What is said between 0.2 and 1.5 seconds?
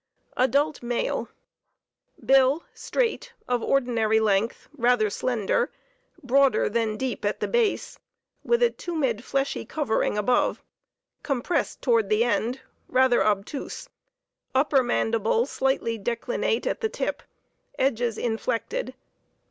ADULT MALE